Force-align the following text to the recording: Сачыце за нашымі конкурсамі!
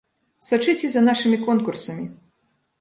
Сачыце 0.47 0.89
за 0.95 1.05
нашымі 1.09 1.37
конкурсамі! 1.45 2.11